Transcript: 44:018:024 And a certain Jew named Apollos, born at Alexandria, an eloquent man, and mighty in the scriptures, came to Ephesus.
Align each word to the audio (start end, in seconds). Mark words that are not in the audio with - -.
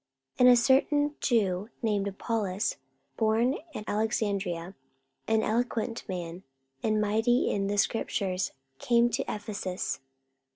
44:018:024 0.39 0.39
And 0.39 0.49
a 0.49 0.55
certain 0.55 1.15
Jew 1.19 1.69
named 1.83 2.07
Apollos, 2.07 2.77
born 3.17 3.57
at 3.75 3.87
Alexandria, 3.87 4.73
an 5.27 5.43
eloquent 5.43 6.09
man, 6.09 6.41
and 6.81 6.99
mighty 6.99 7.51
in 7.51 7.67
the 7.67 7.77
scriptures, 7.77 8.51
came 8.79 9.11
to 9.11 9.23
Ephesus. 9.31 9.99